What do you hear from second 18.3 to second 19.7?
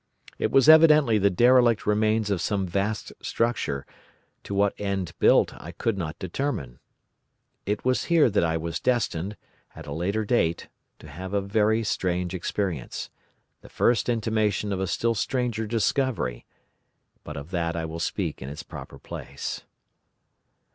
in its proper place.